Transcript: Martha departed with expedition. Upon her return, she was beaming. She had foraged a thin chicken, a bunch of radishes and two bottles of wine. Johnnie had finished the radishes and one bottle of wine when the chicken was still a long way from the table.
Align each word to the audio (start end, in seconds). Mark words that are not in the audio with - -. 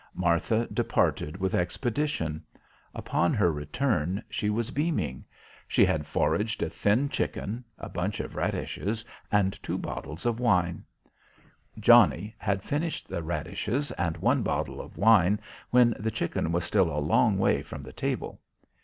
Martha 0.15 0.65
departed 0.73 1.37
with 1.37 1.53
expedition. 1.53 2.43
Upon 2.95 3.35
her 3.35 3.51
return, 3.51 4.23
she 4.31 4.49
was 4.49 4.71
beaming. 4.71 5.23
She 5.67 5.85
had 5.85 6.07
foraged 6.07 6.63
a 6.63 6.71
thin 6.71 7.07
chicken, 7.07 7.63
a 7.77 7.87
bunch 7.87 8.19
of 8.19 8.33
radishes 8.35 9.05
and 9.31 9.61
two 9.61 9.77
bottles 9.77 10.25
of 10.25 10.39
wine. 10.39 10.83
Johnnie 11.79 12.33
had 12.39 12.63
finished 12.63 13.09
the 13.09 13.21
radishes 13.21 13.91
and 13.91 14.17
one 14.17 14.41
bottle 14.41 14.81
of 14.81 14.97
wine 14.97 15.39
when 15.69 15.93
the 15.99 16.09
chicken 16.09 16.51
was 16.51 16.63
still 16.63 16.89
a 16.89 16.97
long 16.97 17.37
way 17.37 17.61
from 17.61 17.83
the 17.83 17.93
table. 17.93 18.41